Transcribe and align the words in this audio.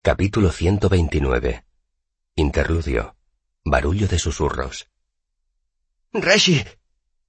Capítulo 0.00 0.52
129. 0.52 1.64
Interludio. 2.36 3.16
Barullo 3.64 4.06
de 4.06 4.18
susurros. 4.18 4.88
¡Reshi! 6.12 6.64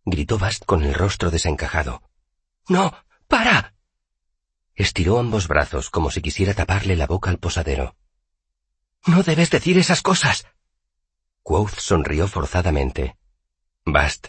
gritó 0.05 0.37
Bast 0.37 0.65
con 0.65 0.83
el 0.83 0.93
rostro 0.93 1.31
desencajado. 1.31 2.03
¡No! 2.67 2.93
¡Para! 3.27 3.73
Estiró 4.75 5.17
ambos 5.17 5.47
brazos 5.47 5.89
como 5.89 6.11
si 6.11 6.21
quisiera 6.21 6.53
taparle 6.53 6.95
la 6.95 7.07
boca 7.07 7.31
al 7.31 7.39
posadero. 7.39 7.95
No 9.07 9.23
debes 9.23 9.49
decir 9.49 9.77
esas 9.79 10.03
cosas. 10.03 10.45
Quoth 11.41 11.79
sonrió 11.79 12.27
forzadamente. 12.27 13.17
Bast, 13.83 14.27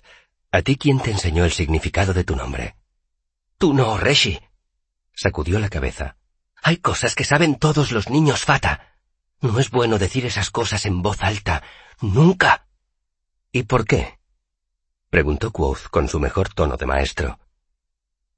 ¿a 0.51 0.63
ti 0.63 0.77
quién 0.77 1.01
te 1.01 1.11
enseñó 1.11 1.45
el 1.45 1.53
significado 1.53 2.15
de 2.15 2.25
tu 2.25 2.35
nombre? 2.35 2.75
Tú 3.59 3.75
no, 3.75 3.99
Reshi. 3.99 4.41
Sacudió 5.15 5.59
la 5.59 5.69
cabeza. 5.69 6.17
Hay 6.63 6.77
cosas 6.79 7.15
que 7.15 7.25
saben 7.25 7.59
todos 7.59 7.93
los 7.93 8.11
niños, 8.11 8.45
Fata. 8.45 8.95
No 9.41 9.59
es 9.59 9.71
bueno 9.71 9.99
decir 9.99 10.27
esas 10.27 10.51
cosas 10.51 10.85
en 10.85 11.03
voz 11.03 11.23
alta. 11.23 11.63
Nunca. 12.01 12.67
¿Y 13.53 13.63
por 13.65 13.87
qué? 13.87 14.19
preguntó 15.09 15.51
Quoth 15.51 15.89
con 15.91 16.09
su 16.09 16.21
mejor 16.21 16.51
tono 16.51 16.77
de 16.77 16.87
maestro. 16.87 17.39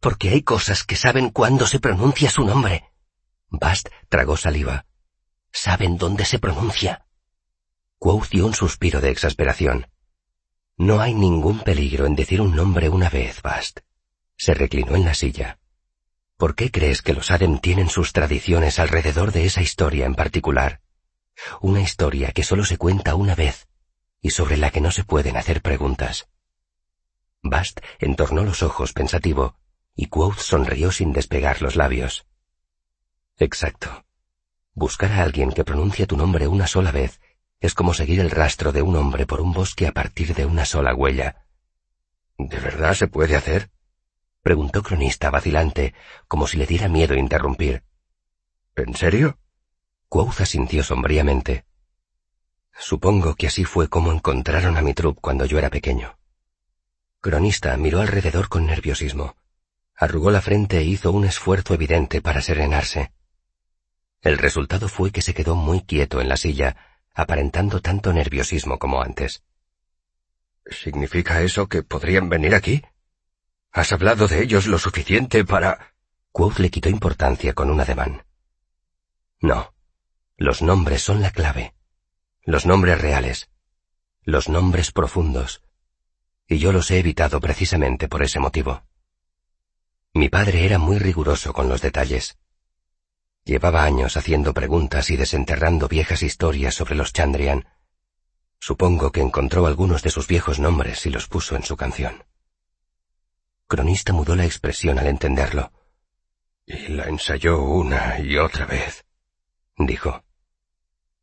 Porque 0.00 0.30
hay 0.30 0.42
cosas 0.42 0.84
que 0.84 0.96
saben 0.96 1.30
cuándo 1.30 1.66
se 1.66 1.80
pronuncia 1.80 2.30
su 2.30 2.44
nombre. 2.44 2.90
Bast 3.48 3.88
tragó 4.08 4.36
saliva. 4.36 4.86
Saben 5.52 5.98
dónde 5.98 6.24
se 6.24 6.38
pronuncia. 6.38 7.06
Quoth 7.98 8.30
dio 8.30 8.46
un 8.46 8.54
suspiro 8.54 9.00
de 9.00 9.10
exasperación. 9.10 9.88
No 10.76 11.00
hay 11.00 11.14
ningún 11.14 11.60
peligro 11.60 12.06
en 12.06 12.14
decir 12.14 12.40
un 12.40 12.56
nombre 12.56 12.88
una 12.88 13.10
vez, 13.10 13.42
Bast. 13.42 13.80
Se 14.36 14.54
reclinó 14.54 14.96
en 14.96 15.04
la 15.04 15.14
silla. 15.14 15.58
¿Por 16.42 16.56
qué 16.56 16.72
crees 16.72 17.02
que 17.02 17.12
los 17.12 17.30
Adem 17.30 17.60
tienen 17.60 17.88
sus 17.88 18.12
tradiciones 18.12 18.80
alrededor 18.80 19.30
de 19.30 19.44
esa 19.44 19.62
historia 19.62 20.06
en 20.06 20.16
particular? 20.16 20.80
Una 21.60 21.80
historia 21.80 22.32
que 22.32 22.42
solo 22.42 22.64
se 22.64 22.78
cuenta 22.78 23.14
una 23.14 23.36
vez 23.36 23.68
y 24.20 24.30
sobre 24.30 24.56
la 24.56 24.72
que 24.72 24.80
no 24.80 24.90
se 24.90 25.04
pueden 25.04 25.36
hacer 25.36 25.62
preguntas. 25.62 26.28
Bast 27.44 27.78
entornó 28.00 28.42
los 28.42 28.64
ojos 28.64 28.92
pensativo 28.92 29.54
y 29.94 30.06
Quoth 30.06 30.38
sonrió 30.38 30.90
sin 30.90 31.12
despegar 31.12 31.62
los 31.62 31.76
labios. 31.76 32.26
Exacto. 33.38 34.04
Buscar 34.74 35.12
a 35.12 35.22
alguien 35.22 35.52
que 35.52 35.62
pronuncia 35.62 36.08
tu 36.08 36.16
nombre 36.16 36.48
una 36.48 36.66
sola 36.66 36.90
vez 36.90 37.20
es 37.60 37.72
como 37.72 37.94
seguir 37.94 38.18
el 38.18 38.32
rastro 38.32 38.72
de 38.72 38.82
un 38.82 38.96
hombre 38.96 39.26
por 39.26 39.40
un 39.40 39.52
bosque 39.52 39.86
a 39.86 39.92
partir 39.92 40.34
de 40.34 40.44
una 40.44 40.64
sola 40.64 40.92
huella. 40.92 41.46
¿De 42.36 42.58
verdad 42.58 42.94
se 42.94 43.06
puede 43.06 43.36
hacer? 43.36 43.70
Preguntó 44.42 44.82
Cronista 44.82 45.30
vacilante, 45.30 45.94
como 46.28 46.46
si 46.46 46.58
le 46.58 46.66
diera 46.66 46.88
miedo 46.88 47.14
interrumpir. 47.14 47.84
¿En 48.76 48.94
serio? 48.94 49.38
Quoth 50.08 50.44
sintió 50.44 50.82
sombríamente. 50.82 51.64
Supongo 52.78 53.34
que 53.34 53.46
así 53.46 53.64
fue 53.64 53.88
como 53.88 54.12
encontraron 54.12 54.76
a 54.76 54.82
mi 54.82 54.94
trup 54.94 55.18
cuando 55.20 55.44
yo 55.44 55.58
era 55.58 55.70
pequeño. 55.70 56.18
Cronista 57.20 57.76
miró 57.76 58.00
alrededor 58.00 58.48
con 58.48 58.66
nerviosismo. 58.66 59.36
Arrugó 59.94 60.30
la 60.30 60.40
frente 60.40 60.78
e 60.78 60.84
hizo 60.84 61.12
un 61.12 61.24
esfuerzo 61.24 61.74
evidente 61.74 62.20
para 62.20 62.40
serenarse. 62.40 63.12
El 64.20 64.38
resultado 64.38 64.88
fue 64.88 65.12
que 65.12 65.22
se 65.22 65.34
quedó 65.34 65.54
muy 65.54 65.82
quieto 65.82 66.20
en 66.20 66.28
la 66.28 66.36
silla, 66.36 66.76
aparentando 67.14 67.80
tanto 67.80 68.12
nerviosismo 68.12 68.78
como 68.78 69.02
antes. 69.02 69.44
¿Significa 70.66 71.42
eso 71.42 71.68
que 71.68 71.82
podrían 71.82 72.28
venir 72.28 72.54
aquí? 72.54 72.82
¿Has 73.72 73.90
hablado 73.92 74.28
de 74.28 74.42
ellos 74.42 74.66
lo 74.66 74.78
suficiente 74.78 75.44
para...? 75.44 75.94
Quoth 76.30 76.58
le 76.58 76.70
quitó 76.70 76.90
importancia 76.90 77.54
con 77.54 77.70
un 77.70 77.80
ademán. 77.80 78.24
No. 79.40 79.74
Los 80.36 80.60
nombres 80.60 81.02
son 81.02 81.22
la 81.22 81.30
clave. 81.30 81.74
Los 82.42 82.66
nombres 82.66 83.00
reales. 83.00 83.48
Los 84.24 84.48
nombres 84.48 84.92
profundos. 84.92 85.62
Y 86.46 86.58
yo 86.58 86.72
los 86.72 86.90
he 86.90 86.98
evitado 86.98 87.40
precisamente 87.40 88.08
por 88.08 88.22
ese 88.22 88.40
motivo. 88.40 88.82
Mi 90.12 90.28
padre 90.28 90.66
era 90.66 90.78
muy 90.78 90.98
riguroso 90.98 91.54
con 91.54 91.68
los 91.68 91.80
detalles. 91.80 92.36
Llevaba 93.44 93.84
años 93.84 94.18
haciendo 94.18 94.52
preguntas 94.52 95.08
y 95.08 95.16
desenterrando 95.16 95.88
viejas 95.88 96.22
historias 96.22 96.74
sobre 96.74 96.94
los 96.94 97.12
Chandrian. 97.12 97.66
Supongo 98.58 99.12
que 99.12 99.22
encontró 99.22 99.66
algunos 99.66 100.02
de 100.02 100.10
sus 100.10 100.26
viejos 100.26 100.60
nombres 100.60 101.06
y 101.06 101.10
los 101.10 101.26
puso 101.26 101.56
en 101.56 101.62
su 101.62 101.76
canción. 101.76 102.24
Cronista 103.72 104.12
mudó 104.12 104.36
la 104.36 104.44
expresión 104.44 104.98
al 104.98 105.06
entenderlo. 105.06 105.72
Y 106.66 106.88
la 106.88 107.04
ensayó 107.04 107.62
una 107.62 108.20
y 108.20 108.36
otra 108.36 108.66
vez, 108.66 109.06
dijo. 109.78 110.24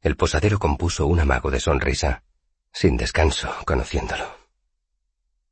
El 0.02 0.16
posadero 0.16 0.58
compuso 0.58 1.06
un 1.06 1.20
amago 1.20 1.52
de 1.52 1.60
sonrisa, 1.60 2.24
sin 2.74 2.98
descanso, 2.98 3.54
conociéndolo. 3.68 4.36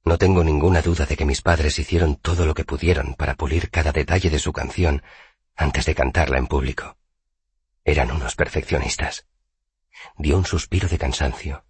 No 0.05 0.17
tengo 0.17 0.43
ninguna 0.43 0.81
duda 0.81 1.05
de 1.05 1.15
que 1.15 1.25
mis 1.25 1.43
padres 1.43 1.77
hicieron 1.77 2.15
todo 2.15 2.47
lo 2.47 2.55
que 2.55 2.65
pudieron 2.65 3.13
para 3.13 3.35
pulir 3.35 3.69
cada 3.69 3.91
detalle 3.91 4.31
de 4.31 4.39
su 4.39 4.51
canción 4.51 5.03
antes 5.55 5.85
de 5.85 5.93
cantarla 5.93 6.39
en 6.39 6.47
público. 6.47 6.97
Eran 7.85 8.09
unos 8.09 8.35
perfeccionistas. 8.35 9.27
Dio 10.17 10.35
un 10.35 10.45
suspiro 10.45 10.87
de 10.87 10.97
cansancio. 10.97 11.63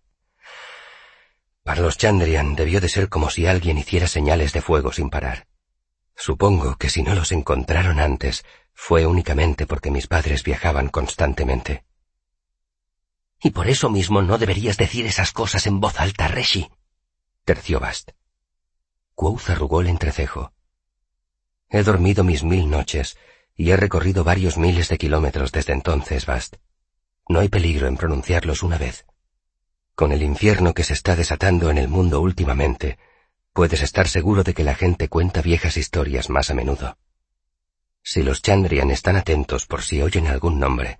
Para 1.68 1.82
los 1.82 1.98
Chandrian 1.98 2.56
debió 2.56 2.80
de 2.80 2.88
ser 2.88 3.10
como 3.10 3.30
si 3.30 3.46
alguien 3.46 3.78
hiciera 3.78 4.08
señales 4.08 4.54
de 4.54 4.62
fuego 4.62 4.94
sin 4.94 5.10
parar. 5.10 5.48
Supongo 6.16 6.78
que 6.78 6.90
si 6.90 7.04
no 7.04 7.14
los 7.14 7.34
encontraron 7.34 8.00
antes, 8.00 8.46
fue 8.74 9.06
únicamente 9.06 9.68
porque 9.68 9.92
mis 9.92 10.08
padres 10.08 10.46
viajaban 10.46 10.88
constantemente. 10.88 11.84
Y 13.44 13.50
por 13.50 13.68
eso 13.68 13.90
mismo 13.90 14.22
no 14.22 14.38
deberías 14.38 14.78
decir 14.78 15.06
esas 15.08 15.34
cosas 15.34 15.68
en 15.68 15.82
voz 15.82 16.00
alta, 16.00 16.30
Reshi. 16.30 16.72
Terció 17.44 17.82
Bast. 17.82 18.12
Quoth 19.14 19.50
arrugó 19.50 19.82
el 19.82 19.88
entrecejo. 19.88 20.54
He 21.68 21.84
dormido 21.84 22.24
mis 22.24 22.46
mil 22.46 22.70
noches 22.70 23.18
y 23.56 23.72
he 23.72 23.76
recorrido 23.76 24.24
varios 24.24 24.58
miles 24.58 24.88
de 24.88 24.98
kilómetros 24.98 25.52
desde 25.52 25.74
entonces, 25.74 26.28
Bast. 26.28 26.56
No 27.28 27.42
hay 27.42 27.50
peligro 27.50 27.88
en 27.88 27.98
pronunciarlos 27.98 28.64
una 28.64 28.78
vez. 28.78 29.06
Con 29.98 30.12
el 30.12 30.22
infierno 30.22 30.76
que 30.76 30.84
se 30.84 30.94
está 30.94 31.16
desatando 31.16 31.72
en 31.72 31.80
el 31.80 31.88
mundo 31.88 32.22
últimamente, 32.22 33.00
puedes 33.52 33.82
estar 33.82 34.08
seguro 34.08 34.44
de 34.44 34.54
que 34.54 34.64
la 34.64 34.76
gente 34.76 35.10
cuenta 35.10 35.42
viejas 35.42 35.76
historias 35.76 36.30
más 36.30 36.52
a 36.52 36.54
menudo. 36.54 37.00
Si 38.04 38.22
los 38.22 38.44
Chandrian 38.44 38.92
están 38.92 39.16
atentos 39.16 39.66
por 39.66 39.82
si 39.82 40.04
oyen 40.04 40.28
algún 40.28 40.60
nombre, 40.60 41.00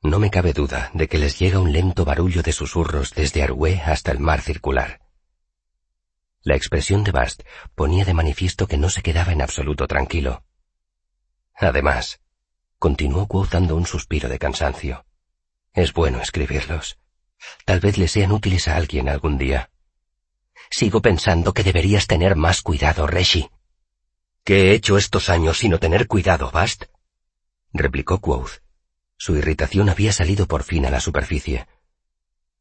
no 0.00 0.18
me 0.18 0.30
cabe 0.30 0.54
duda 0.54 0.90
de 0.94 1.08
que 1.08 1.18
les 1.18 1.38
llega 1.38 1.58
un 1.58 1.74
lento 1.74 2.06
barullo 2.06 2.42
de 2.42 2.52
susurros 2.52 3.12
desde 3.12 3.42
Arue 3.42 3.82
hasta 3.84 4.12
el 4.12 4.18
mar 4.18 4.40
circular. 4.40 5.02
La 6.40 6.56
expresión 6.56 7.04
de 7.04 7.12
Bast 7.12 7.42
ponía 7.74 8.06
de 8.06 8.14
manifiesto 8.14 8.66
que 8.66 8.78
no 8.78 8.88
se 8.88 9.02
quedaba 9.02 9.32
en 9.32 9.42
absoluto 9.42 9.86
tranquilo. 9.86 10.42
Además, 11.54 12.22
continuó 12.78 13.28
dando 13.50 13.76
un 13.76 13.84
suspiro 13.84 14.30
de 14.30 14.38
cansancio. 14.38 15.04
Es 15.74 15.92
bueno 15.92 16.22
escribirlos. 16.22 16.98
Tal 17.64 17.80
vez 17.80 17.98
le 17.98 18.08
sean 18.08 18.32
útiles 18.32 18.68
a 18.68 18.76
alguien 18.76 19.08
algún 19.08 19.38
día. 19.38 19.70
Sigo 20.70 21.00
pensando 21.00 21.52
que 21.52 21.62
deberías 21.62 22.06
tener 22.06 22.36
más 22.36 22.62
cuidado, 22.62 23.06
Reshi. 23.06 23.50
¿Qué 24.44 24.70
he 24.70 24.72
hecho 24.72 24.96
estos 24.96 25.28
años 25.28 25.58
sino 25.58 25.78
tener 25.78 26.06
cuidado, 26.06 26.50
Bast? 26.50 26.84
replicó 27.72 28.20
Quoth. 28.20 28.62
Su 29.16 29.36
irritación 29.36 29.88
había 29.88 30.12
salido 30.12 30.46
por 30.46 30.62
fin 30.62 30.86
a 30.86 30.90
la 30.90 31.00
superficie. 31.00 31.66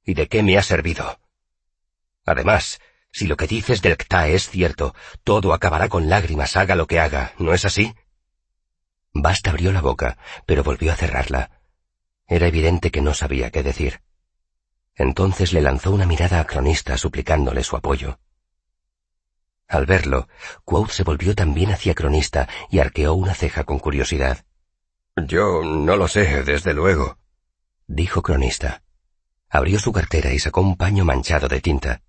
¿Y 0.03 0.13
de 0.13 0.27
qué 0.27 0.43
me 0.43 0.57
ha 0.57 0.63
servido? 0.63 1.19
Además, 2.25 2.79
si 3.11 3.27
lo 3.27 3.37
que 3.37 3.47
dices 3.47 3.81
del 3.81 3.97
Kta 3.97 4.27
es 4.27 4.49
cierto, 4.49 4.95
todo 5.23 5.53
acabará 5.53 5.89
con 5.89 6.09
lágrimas, 6.09 6.55
haga 6.57 6.75
lo 6.75 6.87
que 6.87 6.99
haga, 6.99 7.33
¿no 7.37 7.53
es 7.53 7.65
así? 7.65 7.95
Bast 9.13 9.47
abrió 9.47 9.71
la 9.71 9.81
boca, 9.81 10.17
pero 10.45 10.63
volvió 10.63 10.91
a 10.91 10.95
cerrarla. 10.95 11.61
Era 12.27 12.47
evidente 12.47 12.91
que 12.91 13.01
no 13.01 13.13
sabía 13.13 13.51
qué 13.51 13.63
decir. 13.63 14.01
Entonces 14.95 15.53
le 15.53 15.61
lanzó 15.61 15.91
una 15.91 16.05
mirada 16.05 16.39
a 16.39 16.45
Cronista 16.45 16.97
suplicándole 16.97 17.63
su 17.63 17.75
apoyo. 17.75 18.19
Al 19.67 19.85
verlo, 19.85 20.27
Quoth 20.63 20.91
se 20.91 21.03
volvió 21.03 21.35
también 21.35 21.71
hacia 21.71 21.95
Cronista 21.95 22.47
y 22.69 22.79
arqueó 22.79 23.13
una 23.13 23.33
ceja 23.33 23.63
con 23.63 23.79
curiosidad. 23.79 24.45
Yo 25.15 25.63
no 25.63 25.95
lo 25.95 26.07
sé, 26.07 26.43
desde 26.43 26.73
luego, 26.73 27.17
dijo 27.87 28.21
Cronista. 28.21 28.83
Abrió 29.49 29.79
su 29.79 29.91
cartera 29.91 30.33
y 30.33 30.39
sacó 30.39 30.61
un 30.61 30.75
paño 30.75 31.05
manchado 31.05 31.47
de 31.47 31.61
tinta. 31.61 32.01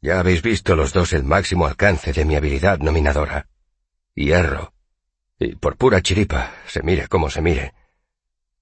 Ya 0.00 0.20
habéis 0.20 0.42
visto 0.42 0.76
los 0.76 0.92
dos 0.92 1.12
el 1.12 1.24
máximo 1.24 1.66
alcance 1.66 2.12
de 2.12 2.24
mi 2.24 2.36
habilidad 2.36 2.78
nominadora. 2.78 3.48
Hierro. 4.14 4.72
Y 5.38 5.56
por 5.56 5.76
pura 5.76 6.00
chiripa, 6.00 6.52
se 6.66 6.82
mire 6.82 7.08
como 7.08 7.28
se 7.28 7.42
mire, 7.42 7.74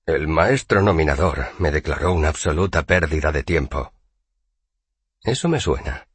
el 0.06 0.28
maestro 0.28 0.82
nominador 0.82 1.46
me 1.58 1.70
declaró 1.70 2.12
una 2.12 2.28
absoluta 2.28 2.82
pérdida 2.82 3.32
de 3.32 3.42
tiempo. 3.42 3.94
Eso 5.22 5.48
me 5.48 5.60
suena, 5.60 6.08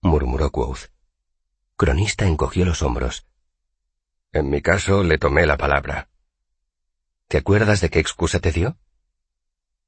murmuró 0.00 0.50
Quoth. 0.50 0.90
Cronista 1.76 2.26
encogió 2.26 2.64
los 2.64 2.82
hombros. 2.82 3.26
En 4.32 4.50
mi 4.50 4.60
caso 4.60 5.04
le 5.04 5.18
tomé 5.18 5.46
la 5.46 5.56
palabra. 5.56 6.08
¿Te 7.28 7.38
acuerdas 7.38 7.80
de 7.80 7.90
qué 7.90 8.00
excusa 8.00 8.40
te 8.40 8.50
dio? 8.50 8.76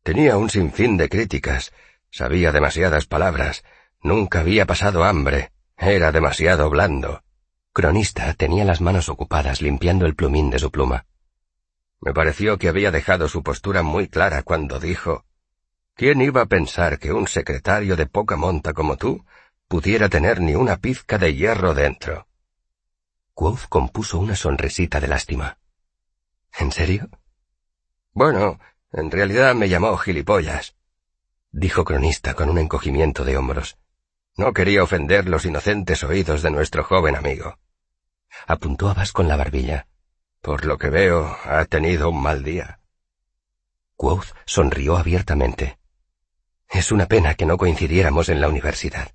Tenía 0.05 0.37
un 0.37 0.49
sinfín 0.49 0.97
de 0.97 1.09
críticas, 1.09 1.73
sabía 2.11 2.53
demasiadas 2.53 3.07
palabras, 3.07 3.65
nunca 4.01 4.41
había 4.41 4.65
pasado 4.65 5.03
hambre, 5.03 5.51
era 5.77 6.13
demasiado 6.13 6.71
blando. 6.71 7.25
Cronista 7.73 8.33
tenía 8.35 8.65
las 8.65 8.81
manos 8.81 9.09
ocupadas 9.09 9.61
limpiando 9.61 10.07
el 10.07 10.15
plumín 10.15 10.51
de 10.51 10.61
su 10.61 10.71
pluma. 10.71 11.07
Me 12.01 12.15
pareció 12.15 12.59
que 12.59 12.69
había 12.69 12.91
dejado 12.91 13.29
su 13.29 13.43
postura 13.43 13.83
muy 13.83 14.09
clara 14.09 14.43
cuando 14.43 14.81
dijo 14.81 15.25
¿Quién 15.95 16.23
iba 16.23 16.41
a 16.43 16.47
pensar 16.47 16.99
que 16.99 17.13
un 17.13 17.29
secretario 17.29 17.95
de 17.95 18.07
poca 18.07 18.37
monta 18.37 18.73
como 18.73 18.97
tú 18.97 19.25
pudiera 19.69 20.09
tener 20.09 20.41
ni 20.41 20.55
una 20.55 20.79
pizca 20.79 21.19
de 21.19 21.35
hierro 21.35 21.75
dentro? 21.75 22.27
Quoth 23.35 23.69
compuso 23.69 24.19
una 24.19 24.35
sonrisita 24.35 24.99
de 24.99 25.09
lástima. 25.09 25.59
¿En 26.59 26.73
serio? 26.73 27.11
Bueno, 28.13 28.59
en 28.93 29.11
realidad 29.11 29.55
me 29.55 29.69
llamó 29.69 29.97
gilipollas, 29.99 30.75
dijo 31.53 31.85
Cronista 31.85 32.35
con 32.35 32.49
un 32.49 32.59
encogimiento 32.59 33.25
de 33.25 33.37
hombros. 33.37 33.77
No 34.37 34.53
quería 34.53 34.83
ofender 34.83 35.29
los 35.29 35.45
inocentes 35.45 36.03
oídos 36.03 36.43
de 36.43 36.51
nuestro 36.51 36.83
joven 36.83 37.15
amigo. 37.15 37.59
Apuntó 38.47 38.89
a 38.89 38.95
Vas 38.95 39.13
con 39.13 39.29
la 39.29 39.37
barbilla. 39.37 39.87
Por 40.41 40.65
lo 40.65 40.79
que 40.79 40.89
veo, 40.89 41.37
ha 41.45 41.65
tenido 41.67 42.09
un 42.11 42.23
mal 42.23 42.43
día. 42.43 42.81
Quoth 43.97 44.35
sonrió 44.47 44.97
abiertamente. 44.97 45.79
Es 46.69 46.93
una 46.93 47.07
pena 47.07 47.35
que 47.35 47.45
no 47.45 47.59
coincidiéramos 47.59 48.31
en 48.31 48.41
la 48.41 48.49
universidad. 48.49 49.13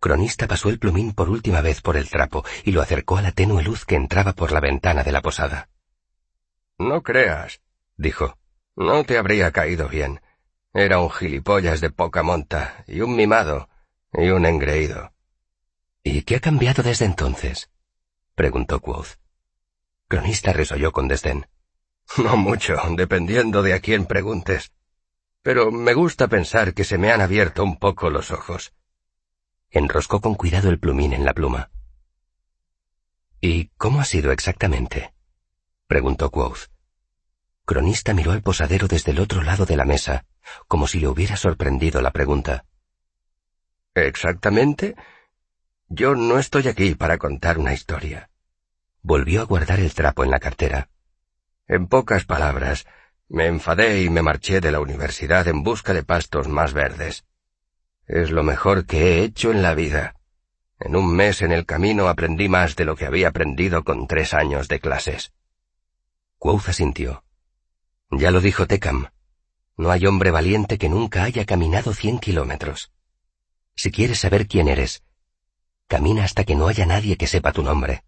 Cronista 0.00 0.46
pasó 0.46 0.70
el 0.70 0.78
plumín 0.78 1.12
por 1.12 1.28
última 1.28 1.60
vez 1.60 1.82
por 1.82 1.96
el 1.96 2.08
trapo 2.08 2.44
y 2.64 2.72
lo 2.72 2.80
acercó 2.80 3.18
a 3.18 3.22
la 3.22 3.32
tenue 3.32 3.62
luz 3.62 3.84
que 3.84 3.96
entraba 3.96 4.32
por 4.32 4.52
la 4.52 4.60
ventana 4.60 5.02
de 5.02 5.12
la 5.12 5.20
posada. 5.20 5.68
No 6.78 7.02
creas, 7.02 7.60
dijo. 7.96 8.38
No 8.76 9.04
te 9.04 9.18
habría 9.18 9.50
caído 9.50 9.88
bien. 9.88 10.20
Era 10.72 11.00
un 11.00 11.10
gilipollas 11.10 11.80
de 11.80 11.90
poca 11.90 12.22
monta, 12.22 12.84
y 12.86 13.00
un 13.00 13.16
mimado, 13.16 13.68
y 14.12 14.30
un 14.30 14.46
engreído. 14.46 15.12
¿Y 16.04 16.22
qué 16.22 16.36
ha 16.36 16.40
cambiado 16.40 16.82
desde 16.82 17.04
entonces? 17.04 17.70
preguntó 18.36 18.80
Quoth. 18.80 19.18
Cronista 20.08 20.52
resolló 20.52 20.92
con 20.92 21.08
desdén. 21.08 21.46
No 22.16 22.36
mucho, 22.36 22.76
dependiendo 22.96 23.62
de 23.62 23.74
a 23.74 23.80
quién 23.80 24.06
preguntes 24.06 24.72
pero 25.48 25.70
me 25.70 25.94
gusta 25.94 26.28
pensar 26.28 26.74
que 26.74 26.84
se 26.84 26.98
me 26.98 27.10
han 27.10 27.22
abierto 27.22 27.64
un 27.64 27.78
poco 27.78 28.10
los 28.10 28.30
ojos. 28.30 28.74
Enroscó 29.70 30.20
con 30.20 30.34
cuidado 30.34 30.68
el 30.68 30.78
plumín 30.78 31.14
en 31.14 31.24
la 31.24 31.32
pluma. 31.32 31.70
¿Y 33.40 33.68
cómo 33.78 34.00
ha 34.00 34.04
sido 34.04 34.30
exactamente? 34.30 35.14
preguntó 35.86 36.30
Quoth. 36.30 36.68
Cronista 37.64 38.12
miró 38.12 38.32
al 38.32 38.42
posadero 38.42 38.88
desde 38.88 39.12
el 39.12 39.20
otro 39.20 39.42
lado 39.42 39.64
de 39.64 39.76
la 39.76 39.86
mesa, 39.86 40.26
como 40.66 40.86
si 40.86 41.00
le 41.00 41.08
hubiera 41.08 41.38
sorprendido 41.38 42.02
la 42.02 42.10
pregunta. 42.10 42.66
¿Exactamente? 43.94 44.96
Yo 45.86 46.14
no 46.14 46.38
estoy 46.38 46.68
aquí 46.68 46.94
para 46.94 47.16
contar 47.16 47.56
una 47.56 47.72
historia. 47.72 48.28
Volvió 49.02 49.40
a 49.40 49.44
guardar 49.44 49.80
el 49.80 49.94
trapo 49.94 50.24
en 50.24 50.30
la 50.30 50.38
cartera. 50.38 50.90
En 51.66 51.86
pocas 51.86 52.24
palabras, 52.24 52.86
me 53.28 53.46
enfadé 53.46 54.02
y 54.02 54.10
me 54.10 54.22
marché 54.22 54.60
de 54.60 54.72
la 54.72 54.80
universidad 54.80 55.46
en 55.48 55.62
busca 55.62 55.92
de 55.92 56.02
pastos 56.02 56.48
más 56.48 56.72
verdes. 56.72 57.24
Es 58.06 58.30
lo 58.30 58.42
mejor 58.42 58.86
que 58.86 59.18
he 59.18 59.22
hecho 59.22 59.52
en 59.52 59.62
la 59.62 59.74
vida. 59.74 60.16
En 60.80 60.96
un 60.96 61.14
mes 61.14 61.42
en 61.42 61.52
el 61.52 61.66
camino 61.66 62.08
aprendí 62.08 62.48
más 62.48 62.74
de 62.76 62.84
lo 62.84 62.96
que 62.96 63.04
había 63.04 63.28
aprendido 63.28 63.84
con 63.84 64.06
tres 64.06 64.32
años 64.32 64.68
de 64.68 64.80
clases. 64.80 65.32
Quoth 66.38 66.70
sintió. 66.70 67.24
Ya 68.10 68.30
lo 68.30 68.40
dijo 68.40 68.66
Tecam. 68.66 69.08
No 69.76 69.90
hay 69.90 70.06
hombre 70.06 70.30
valiente 70.30 70.78
que 70.78 70.88
nunca 70.88 71.24
haya 71.24 71.44
caminado 71.44 71.92
cien 71.92 72.18
kilómetros. 72.18 72.92
Si 73.74 73.90
quieres 73.90 74.20
saber 74.20 74.48
quién 74.48 74.68
eres, 74.68 75.02
camina 75.86 76.24
hasta 76.24 76.44
que 76.44 76.54
no 76.54 76.66
haya 76.66 76.86
nadie 76.86 77.16
que 77.16 77.26
sepa 77.26 77.52
tu 77.52 77.62
nombre. 77.62 78.04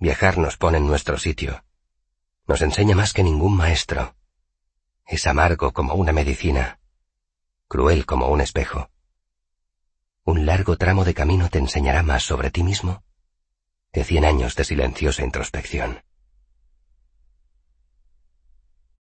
Viajar 0.00 0.38
nos 0.38 0.56
pone 0.56 0.78
en 0.78 0.86
nuestro 0.86 1.18
sitio. 1.18 1.62
Nos 2.46 2.62
enseña 2.62 2.96
más 2.96 3.12
que 3.12 3.22
ningún 3.22 3.54
maestro. 3.56 4.16
Es 5.06 5.26
amargo 5.26 5.72
como 5.72 5.94
una 5.94 6.12
medicina, 6.12 6.80
cruel 7.68 8.06
como 8.06 8.28
un 8.28 8.40
espejo. 8.40 8.90
Un 10.24 10.46
largo 10.46 10.76
tramo 10.76 11.04
de 11.04 11.12
camino 11.12 11.50
te 11.50 11.58
enseñará 11.58 12.02
más 12.02 12.22
sobre 12.22 12.50
ti 12.50 12.62
mismo 12.62 13.04
que 13.92 14.04
cien 14.04 14.24
años 14.24 14.54
de 14.54 14.64
silenciosa 14.64 15.24
introspección. 15.24 16.02